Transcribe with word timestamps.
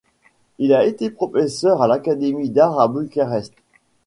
Il 0.57 0.73
a 0.73 0.83
été 0.85 1.11
professeur 1.11 1.83
à 1.83 1.87
l'académie 1.87 2.49
d'art 2.49 2.79
à 2.79 2.87
Bucarest. 2.87 3.53